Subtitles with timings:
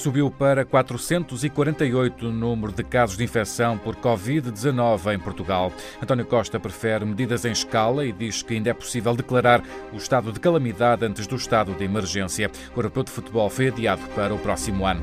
[0.00, 5.70] Subiu para 448 o número de casos de infecção por Covid-19 em Portugal.
[6.02, 9.62] António Costa prefere medidas em escala e diz que ainda é possível declarar
[9.92, 12.50] o estado de calamidade antes do estado de emergência.
[12.74, 15.02] O Europeu de Futebol foi adiado para o próximo ano.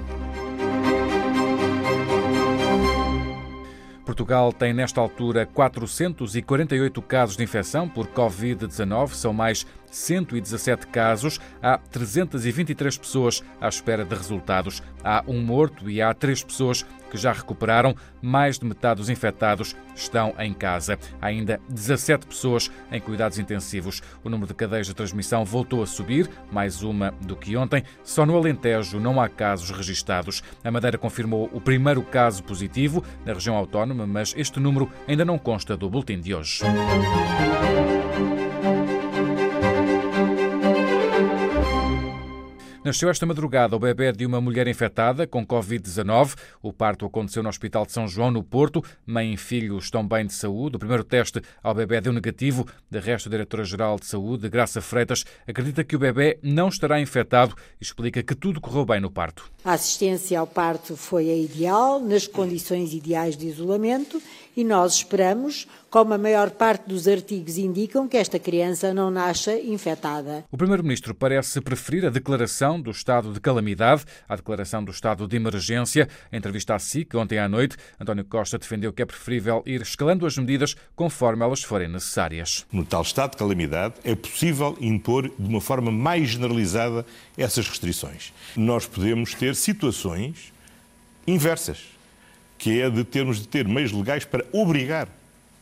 [4.17, 11.77] Portugal tem nesta altura 448 casos de infecção por Covid-19, são mais 117 casos, há
[11.77, 14.81] 323 pessoas à espera de resultados.
[15.03, 17.95] Há um morto e há três pessoas que já recuperaram.
[18.21, 20.97] Mais de metade dos infectados estão em casa.
[21.21, 24.01] Há ainda 17 pessoas em cuidados intensivos.
[24.23, 27.83] O número de cadeias de transmissão voltou a subir, mais uma do que ontem.
[28.03, 30.43] Só no Alentejo não há casos registados.
[30.63, 35.37] A Madeira confirmou o primeiro caso positivo na região autónoma, mas este número ainda não
[35.37, 36.63] consta do boletim de hoje.
[42.87, 46.37] Nasceu esta madrugada o bebê de uma mulher infectada com Covid-19.
[46.63, 48.81] O parto aconteceu no Hospital de São João, no Porto.
[49.05, 50.77] Mãe e filho estão bem de saúde.
[50.77, 52.65] O primeiro teste ao bebê deu negativo.
[52.89, 57.55] De resto, a Diretora-Geral de Saúde, Graça Freitas, acredita que o bebê não estará infectado
[57.77, 59.51] e explica que tudo correu bem no parto.
[59.65, 64.21] A assistência ao parto foi a ideal, nas condições ideais de isolamento
[64.57, 69.55] e nós esperamos, como a maior parte dos artigos indicam, que esta criança não nasça
[69.55, 70.43] infectada.
[70.51, 75.35] O Primeiro-Ministro parece preferir a declaração do estado de calamidade à declaração do estado de
[75.35, 76.09] emergência.
[76.31, 80.25] Em entrevista à SIC, ontem à noite, António Costa defendeu que é preferível ir escalando
[80.25, 82.65] as medidas conforme elas forem necessárias.
[82.71, 87.05] No tal estado de calamidade, é possível impor de uma forma mais generalizada
[87.37, 88.33] essas restrições.
[88.55, 90.51] Nós podemos ter situações
[91.27, 91.96] inversas
[92.57, 95.07] que é de termos de ter meios legais para obrigar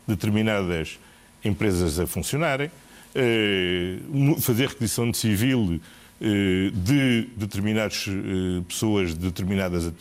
[0.07, 0.99] determinadas
[1.43, 2.71] empresas a funcionarem,
[3.13, 3.97] eh,
[4.41, 5.79] fazer requisição de civil
[6.21, 9.91] eh, de determinadas eh, pessoas de determinadas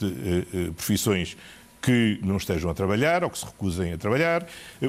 [0.77, 1.37] profissões
[1.83, 4.47] que não estejam a trabalhar ou que se recusem a trabalhar.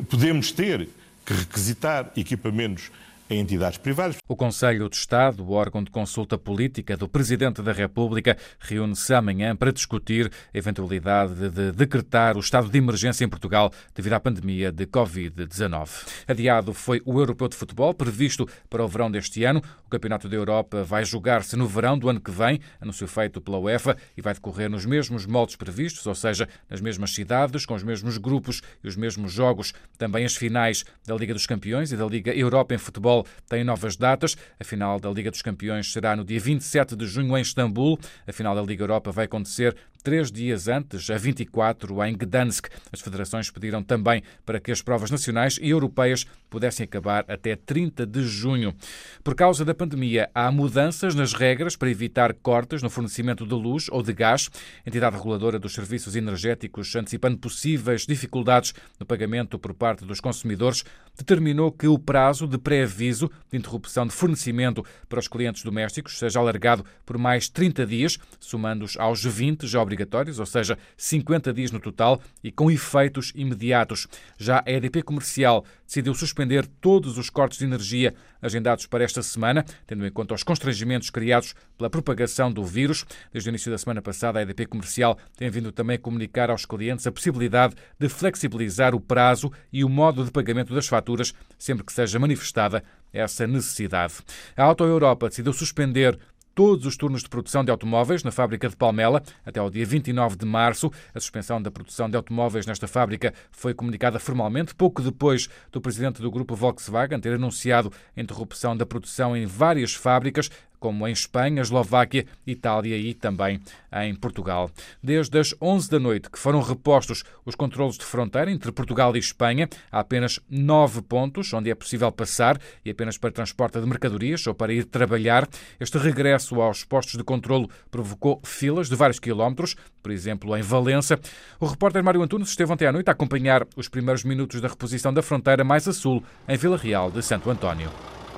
[0.10, 0.88] Podemos ter
[1.26, 2.90] que requisitar equipamentos
[3.30, 4.18] em entidades privadas.
[4.28, 9.56] O Conselho de Estado, o órgão de consulta política do Presidente da República, reúne-se amanhã
[9.56, 14.72] para discutir a eventualidade de decretar o estado de emergência em Portugal devido à pandemia
[14.72, 15.90] de Covid-19.
[16.28, 19.62] Adiado foi o Europeu de Futebol, previsto para o verão deste ano.
[19.86, 23.58] O Campeonato da Europa vai jogar-se no verão do ano que vem, anúncio feito pela
[23.58, 27.84] UEFA, e vai decorrer nos mesmos moldes previstos, ou seja, nas mesmas cidades, com os
[27.84, 29.74] mesmos grupos e os mesmos jogos.
[29.98, 33.64] Também as finais da Liga dos Campeões e da Liga Europa em Futebol futebol tem
[33.64, 34.36] novas datas.
[34.60, 38.00] A final da Liga dos Campeões será no dia 27 de junho em Istambul.
[38.28, 42.68] A final da Liga Europa vai acontecer três dias antes, a 24, em Gdansk.
[42.92, 48.06] As federações pediram também para que as provas nacionais e europeias pudessem acabar até 30
[48.06, 48.76] de junho.
[49.24, 53.88] Por causa da pandemia, há mudanças nas regras para evitar cortes no fornecimento de luz
[53.90, 54.48] ou de gás.
[54.86, 60.84] A entidade reguladora dos serviços energéticos, antecipando possíveis dificuldades no pagamento por parte dos consumidores,
[61.18, 66.40] determinou que o prazo de pré-aviso de interrupção de fornecimento para os clientes domésticos seja
[66.40, 69.95] alargado por mais 30 dias, somando-os aos 20 já obrigatórios
[70.40, 74.08] ou seja, 50 dias no total e com efeitos imediatos.
[74.38, 79.66] Já a EDP Comercial decidiu suspender todos os cortes de energia agendados para esta semana,
[79.86, 83.06] tendo em conta os constrangimentos criados pela propagação do vírus.
[83.32, 86.66] Desde o início da semana passada, a EDP Comercial tem vindo também a comunicar aos
[86.66, 91.86] clientes a possibilidade de flexibilizar o prazo e o modo de pagamento das faturas, sempre
[91.86, 94.16] que seja manifestada essa necessidade.
[94.56, 96.18] A Auto Europa decidiu suspender
[96.56, 100.38] todos os turnos de produção de automóveis na fábrica de Palmela até ao dia 29
[100.38, 100.90] de março.
[101.14, 106.22] A suspensão da produção de automóveis nesta fábrica foi comunicada formalmente pouco depois do presidente
[106.22, 110.50] do grupo Volkswagen ter anunciado a interrupção da produção em várias fábricas
[110.86, 113.60] como em Espanha, Eslováquia, Itália e também
[114.04, 114.70] em Portugal.
[115.02, 119.20] Desde as 11 da noite que foram repostos os controlos de fronteira entre Portugal e
[119.20, 124.46] Espanha, há apenas nove pontos onde é possível passar e apenas para transporte de mercadorias
[124.46, 125.50] ou para ir trabalhar.
[125.80, 131.20] Este regresso aos postos de controlo provocou filas de vários quilómetros, por exemplo, em Valença.
[131.60, 135.12] O repórter Mário Antunes esteve ontem à noite a acompanhar os primeiros minutos da reposição
[135.12, 137.90] da fronteira mais a sul, em Vila Real de Santo António.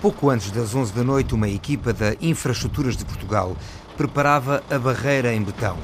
[0.01, 3.57] Pouco antes das 11 da noite, uma equipa da Infraestruturas de Portugal
[3.97, 5.75] preparava a barreira em betão.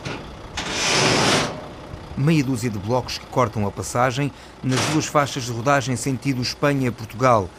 [2.15, 4.31] Meia dúzia de blocos que cortam a passagem
[4.62, 7.50] nas duas faixas de rodagem sentido Espanha-Portugal,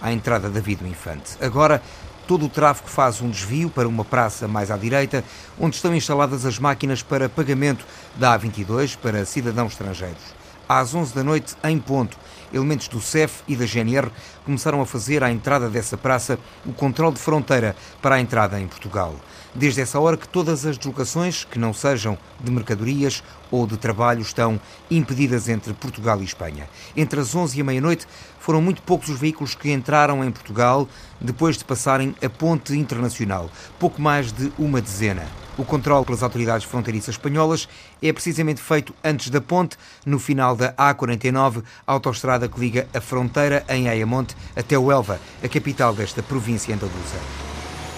[0.00, 1.36] à entrada da Vida Infante.
[1.38, 1.82] Agora,
[2.26, 5.22] todo o tráfego faz um desvio para uma praça mais à direita,
[5.60, 7.84] onde estão instaladas as máquinas para pagamento
[8.16, 10.41] da A22 para cidadãos estrangeiros.
[10.68, 12.16] Às 11 da noite, em ponto.
[12.52, 14.10] Elementos do CEF e da GNR
[14.44, 18.66] começaram a fazer à entrada dessa praça o controle de fronteira para a entrada em
[18.66, 19.14] Portugal.
[19.54, 24.22] Desde essa hora que todas as deslocações que não sejam de mercadorias ou de trabalho
[24.22, 24.60] estão
[24.90, 26.68] impedidas entre Portugal e Espanha.
[26.96, 28.06] Entre as 11 e a meia-noite
[28.38, 30.88] foram muito poucos os veículos que entraram em Portugal
[31.20, 35.41] depois de passarem a ponte internacional, pouco mais de uma dezena.
[35.58, 37.68] O controle pelas autoridades fronteiriças espanholas
[38.02, 39.76] é precisamente feito antes da ponte,
[40.06, 45.20] no final da A49, a autoestrada que liga a fronteira em Ayamonte até o Elva,
[45.42, 47.51] a capital desta província andaluza.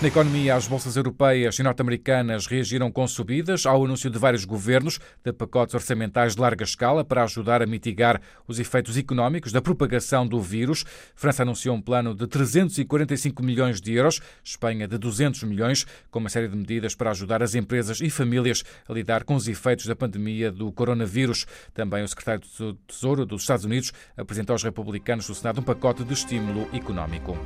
[0.04, 5.00] Na economia, as bolsas europeias e norte-americanas reagiram com subidas ao anúncio de vários governos
[5.24, 10.26] de pacotes orçamentais de larga escala para ajudar a mitigar os efeitos económicos da propagação
[10.26, 10.84] do vírus.
[11.14, 16.28] França anunciou um plano de 345 milhões de euros, Espanha de 200 milhões, com uma
[16.28, 19.96] série de medidas para ajudar as empresas e famílias a lidar com os efeitos da
[19.96, 21.46] pandemia do coronavírus.
[21.72, 26.04] Também o secretário do Tesouro dos Estados Unidos apresentou aos republicanos do Senado um pacote
[26.04, 27.38] de estímulo económico.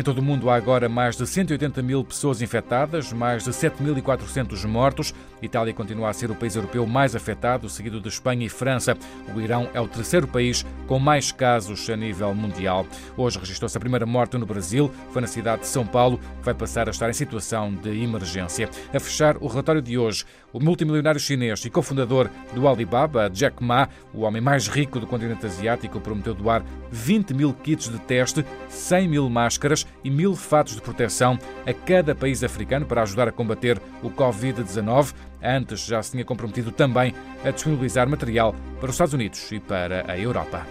[0.00, 4.66] Em todo o mundo há agora mais de 180 mil pessoas infectadas, mais de 7.400
[4.66, 5.12] mortos.
[5.42, 8.96] Itália continua a ser o país europeu mais afetado, seguido de Espanha e França.
[9.34, 12.86] O Irão é o terceiro país com mais casos a nível mundial.
[13.14, 16.54] Hoje registrou-se a primeira morte no Brasil, foi na cidade de São Paulo, que vai
[16.54, 18.70] passar a estar em situação de emergência.
[18.94, 23.86] A fechar o relatório de hoje, o multimilionário chinês e cofundador do Alibaba, Jack Ma,
[24.14, 29.06] o homem mais rico do continente asiático, prometeu doar 20 mil kits de teste, 100
[29.06, 33.80] mil máscaras e mil fatos de proteção a cada país africano para ajudar a combater
[34.02, 35.14] o Covid-19.
[35.42, 37.14] Antes já se tinha comprometido também
[37.44, 40.66] a disponibilizar material para os Estados Unidos e para a Europa.